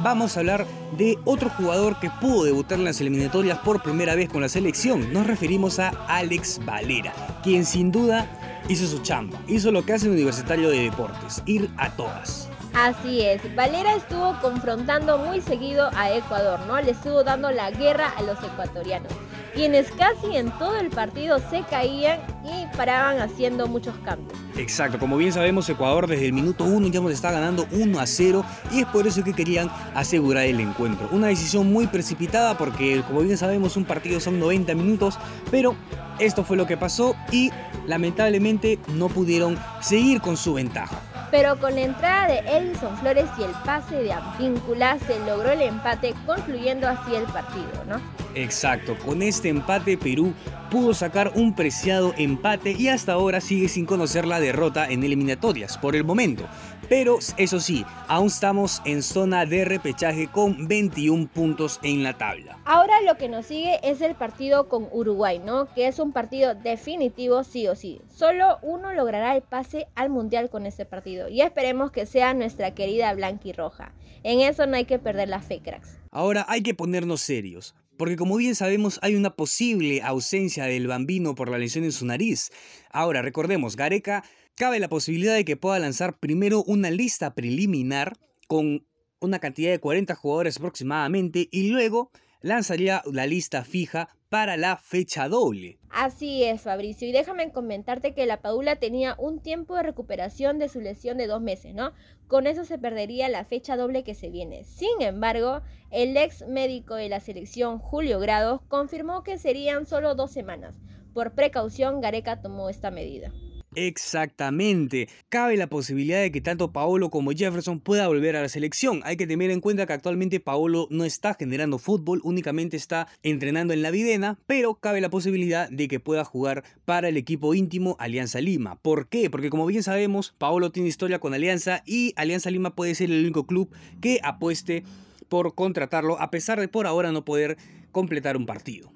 vamos 0.04 0.36
a 0.36 0.40
hablar 0.40 0.66
de 0.96 1.18
otro 1.24 1.50
jugador 1.50 1.98
que 1.98 2.10
pudo 2.20 2.44
debutar 2.44 2.78
en 2.78 2.84
las 2.84 3.00
eliminatorias 3.00 3.58
por 3.58 3.82
primera 3.82 4.14
vez 4.14 4.28
con 4.28 4.40
la 4.40 4.48
selección. 4.48 5.12
Nos 5.12 5.26
referimos 5.26 5.80
a 5.80 5.88
Alex 6.06 6.60
Valera, 6.64 7.12
quien 7.42 7.64
sin 7.64 7.90
duda 7.90 8.28
hizo 8.68 8.86
su 8.86 9.00
chamba, 9.00 9.40
hizo 9.48 9.72
lo 9.72 9.84
que 9.84 9.94
hace 9.94 10.06
un 10.06 10.14
universitario 10.14 10.70
de 10.70 10.84
deportes, 10.84 11.42
ir 11.44 11.68
a 11.76 11.90
todas. 11.90 12.39
Así 12.74 13.22
es, 13.22 13.42
Valera 13.56 13.96
estuvo 13.96 14.38
confrontando 14.40 15.18
muy 15.18 15.40
seguido 15.40 15.90
a 15.96 16.12
Ecuador, 16.12 16.60
¿no? 16.68 16.80
Le 16.80 16.92
estuvo 16.92 17.24
dando 17.24 17.50
la 17.50 17.70
guerra 17.72 18.12
a 18.16 18.22
los 18.22 18.38
ecuatorianos, 18.44 19.12
quienes 19.54 19.90
casi 19.90 20.36
en 20.36 20.50
todo 20.52 20.78
el 20.78 20.88
partido 20.88 21.40
se 21.50 21.62
caían 21.64 22.20
y 22.44 22.76
paraban 22.76 23.18
haciendo 23.18 23.66
muchos 23.66 23.94
cambios. 24.04 24.38
Exacto, 24.56 25.00
como 25.00 25.16
bien 25.16 25.32
sabemos, 25.32 25.68
Ecuador 25.68 26.06
desde 26.06 26.26
el 26.26 26.32
minuto 26.32 26.64
1 26.64 26.88
ya 26.88 27.00
nos 27.00 27.10
está 27.10 27.32
ganando 27.32 27.66
1 27.72 27.98
a 27.98 28.06
0 28.06 28.44
y 28.70 28.80
es 28.80 28.86
por 28.86 29.04
eso 29.06 29.24
que 29.24 29.34
querían 29.34 29.68
asegurar 29.94 30.44
el 30.44 30.60
encuentro. 30.60 31.08
Una 31.10 31.26
decisión 31.26 31.72
muy 31.72 31.88
precipitada 31.88 32.56
porque, 32.56 33.02
como 33.02 33.20
bien 33.20 33.36
sabemos, 33.36 33.76
un 33.76 33.84
partido 33.84 34.20
son 34.20 34.38
90 34.38 34.74
minutos, 34.76 35.18
pero 35.50 35.74
esto 36.20 36.44
fue 36.44 36.56
lo 36.56 36.66
que 36.66 36.76
pasó 36.76 37.16
y 37.32 37.50
lamentablemente 37.86 38.78
no 38.94 39.08
pudieron 39.08 39.58
seguir 39.80 40.20
con 40.20 40.36
su 40.36 40.54
ventaja. 40.54 41.00
Pero 41.30 41.58
con 41.58 41.74
la 41.74 41.82
entrada 41.82 42.26
de 42.26 42.38
Edison 42.40 42.96
Flores 42.98 43.26
y 43.38 43.44
el 43.44 43.52
pase 43.64 43.96
de 43.96 44.12
Ampíncula 44.12 44.98
se 45.06 45.18
logró 45.20 45.50
el 45.52 45.62
empate, 45.62 46.14
concluyendo 46.26 46.88
así 46.88 47.14
el 47.14 47.24
partido, 47.24 47.84
¿no? 47.86 48.00
Exacto, 48.34 48.96
con 49.04 49.22
este 49.22 49.48
empate 49.48 49.96
Perú 49.96 50.34
pudo 50.70 50.94
sacar 50.94 51.32
un 51.34 51.54
preciado 51.54 52.14
empate 52.16 52.72
y 52.72 52.88
hasta 52.88 53.12
ahora 53.12 53.40
sigue 53.40 53.68
sin 53.68 53.86
conocer 53.86 54.24
la 54.24 54.40
derrota 54.40 54.88
en 54.88 55.02
eliminatorias 55.02 55.76
por 55.78 55.96
el 55.96 56.04
momento. 56.04 56.44
Pero 56.90 57.20
eso 57.36 57.60
sí, 57.60 57.86
aún 58.08 58.26
estamos 58.26 58.82
en 58.84 59.04
zona 59.04 59.46
de 59.46 59.64
repechaje 59.64 60.26
con 60.26 60.66
21 60.66 61.28
puntos 61.28 61.78
en 61.84 62.02
la 62.02 62.18
tabla. 62.18 62.58
Ahora 62.64 63.00
lo 63.02 63.16
que 63.16 63.28
nos 63.28 63.46
sigue 63.46 63.78
es 63.84 64.00
el 64.00 64.16
partido 64.16 64.68
con 64.68 64.88
Uruguay, 64.90 65.38
¿no? 65.38 65.72
Que 65.72 65.86
es 65.86 66.00
un 66.00 66.10
partido 66.10 66.56
definitivo 66.56 67.44
sí 67.44 67.68
o 67.68 67.76
sí. 67.76 68.00
Solo 68.12 68.58
uno 68.62 68.92
logrará 68.92 69.36
el 69.36 69.42
pase 69.42 69.86
al 69.94 70.10
Mundial 70.10 70.50
con 70.50 70.66
este 70.66 70.84
partido 70.84 71.28
y 71.28 71.42
esperemos 71.42 71.92
que 71.92 72.06
sea 72.06 72.34
nuestra 72.34 72.74
querida 72.74 73.14
Roja. 73.56 73.92
En 74.24 74.40
eso 74.40 74.66
no 74.66 74.74
hay 74.74 74.84
que 74.84 74.98
perder 74.98 75.28
la 75.28 75.42
fe, 75.42 75.60
cracks. 75.62 75.96
Ahora 76.10 76.44
hay 76.48 76.62
que 76.64 76.74
ponernos 76.74 77.20
serios. 77.20 77.76
Porque 78.00 78.16
como 78.16 78.38
bien 78.38 78.54
sabemos 78.54 78.98
hay 79.02 79.14
una 79.14 79.36
posible 79.36 80.00
ausencia 80.00 80.64
del 80.64 80.86
bambino 80.86 81.34
por 81.34 81.50
la 81.50 81.58
lesión 81.58 81.84
en 81.84 81.92
su 81.92 82.06
nariz. 82.06 82.48
Ahora 82.90 83.20
recordemos, 83.20 83.76
Gareca 83.76 84.24
cabe 84.56 84.80
la 84.80 84.88
posibilidad 84.88 85.34
de 85.34 85.44
que 85.44 85.58
pueda 85.58 85.78
lanzar 85.78 86.18
primero 86.18 86.64
una 86.64 86.90
lista 86.90 87.34
preliminar 87.34 88.16
con 88.48 88.86
una 89.20 89.38
cantidad 89.38 89.70
de 89.70 89.80
40 89.80 90.14
jugadores 90.14 90.56
aproximadamente 90.56 91.50
y 91.52 91.68
luego 91.68 92.10
lanzaría 92.40 93.02
la 93.04 93.26
lista 93.26 93.64
fija 93.64 94.08
para 94.30 94.56
la 94.56 94.76
fecha 94.76 95.28
doble. 95.28 95.78
Así 95.90 96.44
es, 96.44 96.62
Fabricio. 96.62 97.06
Y 97.08 97.12
déjame 97.12 97.50
comentarte 97.50 98.14
que 98.14 98.26
la 98.26 98.40
Paula 98.40 98.76
tenía 98.76 99.16
un 99.18 99.40
tiempo 99.40 99.74
de 99.74 99.82
recuperación 99.82 100.58
de 100.58 100.68
su 100.68 100.80
lesión 100.80 101.18
de 101.18 101.26
dos 101.26 101.42
meses, 101.42 101.74
¿no? 101.74 101.92
Con 102.28 102.46
eso 102.46 102.64
se 102.64 102.78
perdería 102.78 103.28
la 103.28 103.44
fecha 103.44 103.76
doble 103.76 104.04
que 104.04 104.14
se 104.14 104.30
viene. 104.30 104.62
Sin 104.62 105.02
embargo, 105.02 105.62
el 105.90 106.16
ex 106.16 106.46
médico 106.46 106.94
de 106.94 107.08
la 107.08 107.18
selección, 107.18 107.80
Julio 107.80 108.20
Grados, 108.20 108.60
confirmó 108.68 109.24
que 109.24 109.36
serían 109.36 109.84
solo 109.84 110.14
dos 110.14 110.30
semanas. 110.30 110.76
Por 111.12 111.32
precaución, 111.32 112.00
Gareca 112.00 112.40
tomó 112.40 112.70
esta 112.70 112.92
medida. 112.92 113.32
Exactamente. 113.76 115.08
Cabe 115.28 115.56
la 115.56 115.68
posibilidad 115.68 116.20
de 116.20 116.32
que 116.32 116.40
tanto 116.40 116.72
Paolo 116.72 117.08
como 117.08 117.30
Jefferson 117.30 117.78
pueda 117.78 118.08
volver 118.08 118.34
a 118.34 118.42
la 118.42 118.48
selección. 118.48 119.00
Hay 119.04 119.16
que 119.16 119.28
tener 119.28 119.52
en 119.52 119.60
cuenta 119.60 119.86
que 119.86 119.92
actualmente 119.92 120.40
Paolo 120.40 120.88
no 120.90 121.04
está 121.04 121.34
generando 121.34 121.78
fútbol, 121.78 122.20
únicamente 122.24 122.76
está 122.76 123.06
entrenando 123.22 123.72
en 123.72 123.82
la 123.82 123.92
Videna, 123.92 124.38
pero 124.46 124.74
cabe 124.74 125.00
la 125.00 125.08
posibilidad 125.08 125.70
de 125.70 125.86
que 125.86 126.00
pueda 126.00 126.24
jugar 126.24 126.64
para 126.84 127.08
el 127.08 127.16
equipo 127.16 127.54
íntimo 127.54 127.94
Alianza 128.00 128.40
Lima. 128.40 128.74
¿Por 128.74 129.06
qué? 129.06 129.30
Porque 129.30 129.50
como 129.50 129.66
bien 129.66 129.84
sabemos, 129.84 130.34
Paolo 130.36 130.72
tiene 130.72 130.88
historia 130.88 131.20
con 131.20 131.32
Alianza 131.32 131.84
y 131.86 132.12
Alianza 132.16 132.50
Lima 132.50 132.74
puede 132.74 132.96
ser 132.96 133.12
el 133.12 133.22
único 133.22 133.46
club 133.46 133.70
que 134.00 134.18
apueste 134.24 134.82
por 135.28 135.54
contratarlo 135.54 136.20
a 136.20 136.32
pesar 136.32 136.58
de 136.58 136.66
por 136.66 136.88
ahora 136.88 137.12
no 137.12 137.24
poder 137.24 137.56
completar 137.92 138.36
un 138.36 138.46
partido. 138.46 138.90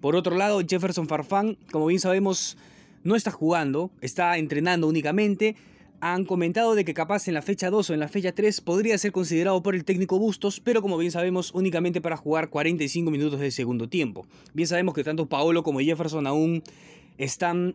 Por 0.00 0.14
otro 0.16 0.36
lado, 0.36 0.62
Jefferson 0.66 1.08
Farfán, 1.08 1.58
como 1.72 1.86
bien 1.86 2.00
sabemos, 2.00 2.56
no 3.02 3.16
está 3.16 3.30
jugando, 3.30 3.90
está 4.00 4.36
entrenando 4.38 4.88
únicamente. 4.88 5.56
Han 6.02 6.24
comentado 6.24 6.74
de 6.74 6.84
que 6.84 6.94
capaz 6.94 7.28
en 7.28 7.34
la 7.34 7.42
fecha 7.42 7.68
2 7.68 7.90
o 7.90 7.94
en 7.94 8.00
la 8.00 8.08
fecha 8.08 8.32
3 8.32 8.60
podría 8.62 8.96
ser 8.96 9.12
considerado 9.12 9.62
por 9.62 9.74
el 9.74 9.84
técnico 9.84 10.18
Bustos, 10.18 10.60
pero 10.60 10.80
como 10.80 10.96
bien 10.96 11.12
sabemos 11.12 11.52
únicamente 11.52 12.00
para 12.00 12.16
jugar 12.16 12.48
45 12.48 13.10
minutos 13.10 13.38
de 13.38 13.50
segundo 13.50 13.88
tiempo. 13.88 14.26
Bien 14.54 14.66
sabemos 14.66 14.94
que 14.94 15.04
tanto 15.04 15.28
Paolo 15.28 15.62
como 15.62 15.80
Jefferson 15.80 16.26
aún 16.26 16.62
están 17.18 17.74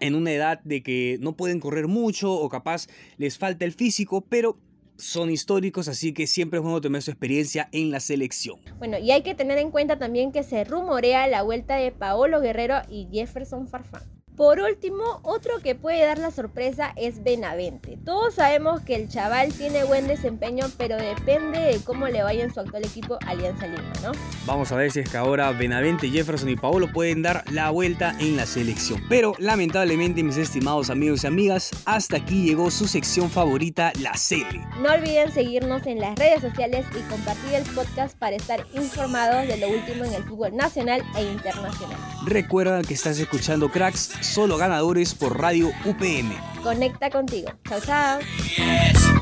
en 0.00 0.16
una 0.16 0.32
edad 0.32 0.60
de 0.64 0.82
que 0.82 1.18
no 1.20 1.36
pueden 1.36 1.60
correr 1.60 1.86
mucho 1.86 2.32
o 2.32 2.48
capaz 2.48 2.88
les 3.16 3.38
falta 3.38 3.64
el 3.64 3.72
físico, 3.72 4.22
pero 4.28 4.58
son 4.96 5.30
históricos, 5.30 5.88
así 5.88 6.12
que 6.12 6.26
siempre 6.26 6.58
es 6.58 6.62
bueno 6.62 6.80
tener 6.80 7.02
su 7.02 7.10
experiencia 7.10 7.68
en 7.72 7.90
la 7.90 8.00
selección. 8.00 8.58
Bueno, 8.78 8.98
y 8.98 9.10
hay 9.10 9.22
que 9.22 9.34
tener 9.34 9.58
en 9.58 9.70
cuenta 9.70 9.98
también 9.98 10.32
que 10.32 10.42
se 10.42 10.64
rumorea 10.64 11.26
la 11.28 11.42
vuelta 11.42 11.76
de 11.76 11.92
Paolo 11.92 12.40
Guerrero 12.40 12.76
y 12.88 13.08
Jefferson 13.12 13.68
Farfán. 13.68 14.21
Por 14.36 14.60
último, 14.60 15.20
otro 15.24 15.60
que 15.62 15.74
puede 15.74 16.06
dar 16.06 16.16
la 16.16 16.30
sorpresa 16.30 16.94
es 16.96 17.22
Benavente. 17.22 17.98
Todos 18.02 18.36
sabemos 18.36 18.80
que 18.80 18.94
el 18.94 19.08
chaval 19.08 19.52
tiene 19.52 19.84
buen 19.84 20.06
desempeño, 20.06 20.66
pero 20.78 20.96
depende 20.96 21.58
de 21.58 21.80
cómo 21.84 22.08
le 22.08 22.22
vaya 22.22 22.42
en 22.42 22.52
su 22.52 22.60
actual 22.60 22.82
equipo 22.82 23.18
Alianza 23.26 23.66
Lima, 23.66 23.92
¿no? 24.02 24.12
Vamos 24.46 24.72
a 24.72 24.76
ver 24.76 24.90
si 24.90 25.00
es 25.00 25.10
que 25.10 25.18
ahora 25.18 25.52
Benavente, 25.52 26.08
Jefferson 26.08 26.48
y 26.48 26.56
Paolo 26.56 26.90
pueden 26.90 27.20
dar 27.20 27.44
la 27.50 27.68
vuelta 27.68 28.16
en 28.20 28.38
la 28.38 28.46
selección. 28.46 29.02
Pero 29.10 29.34
lamentablemente, 29.38 30.22
mis 30.22 30.38
estimados 30.38 30.88
amigos 30.88 31.24
y 31.24 31.26
amigas, 31.26 31.70
hasta 31.84 32.16
aquí 32.16 32.42
llegó 32.42 32.70
su 32.70 32.88
sección 32.88 33.28
favorita, 33.28 33.92
la 34.00 34.14
Cele. 34.14 34.66
No 34.80 34.94
olviden 34.94 35.30
seguirnos 35.30 35.86
en 35.86 36.00
las 36.00 36.18
redes 36.18 36.40
sociales 36.40 36.86
y 36.98 37.02
compartir 37.10 37.52
el 37.52 37.64
podcast 37.74 38.16
para 38.16 38.36
estar 38.36 38.66
informados 38.72 39.46
de 39.46 39.58
lo 39.58 39.68
último 39.68 40.04
en 40.04 40.14
el 40.14 40.22
fútbol 40.24 40.56
nacional 40.56 41.02
e 41.16 41.22
internacional. 41.22 41.98
Recuerda 42.26 42.82
que 42.82 42.94
estás 42.94 43.18
escuchando 43.18 43.70
Cracks 43.70 44.10
solo 44.20 44.56
ganadores 44.56 45.14
por 45.14 45.40
Radio 45.40 45.70
UPN. 45.84 46.34
Conecta 46.62 47.10
contigo. 47.10 47.50
Chao, 47.68 47.80
chao. 47.80 49.21